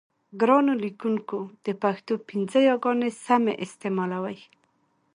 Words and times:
ګرانو 0.41 0.73
لیکوونکو 0.83 1.39
د 1.65 1.67
پښتو 1.81 2.13
پنځه 2.29 2.59
یاګانې 2.69 3.09
سمې 3.25 3.53
استعمالوئ. 3.65 4.39